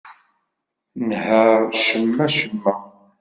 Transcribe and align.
Nheṛ 1.07 1.49
cemma-cemma. 1.85 2.73